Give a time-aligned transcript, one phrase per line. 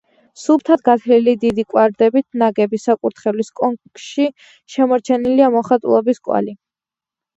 [0.43, 4.27] სუფთად გათლილი დიდი კვადრებით ნაგები, საკურთხევლის კონქში
[4.77, 6.57] შემორჩენილია მოხატულობის კვალი.